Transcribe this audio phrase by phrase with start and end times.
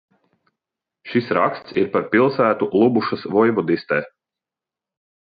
[1.11, 4.01] Šis raksts ir par pilsētu Lubušas vojevodistē.